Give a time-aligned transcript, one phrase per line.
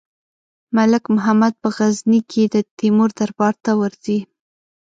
[0.77, 4.19] ملک محمد په غزني کې د تیمور دربار ته ورځي.